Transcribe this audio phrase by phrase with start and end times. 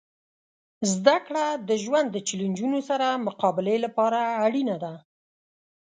[0.93, 4.93] زدهکړه د ژوند د چیلنجونو سره مقابلې لپاره اړینه ده.